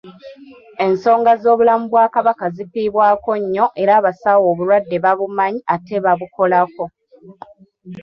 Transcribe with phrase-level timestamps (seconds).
[0.85, 6.85] Ensonga z'obulamu bwa Kabaka zifiibwako nnyo era abasawo obulwadde babumanyi ate babukolako.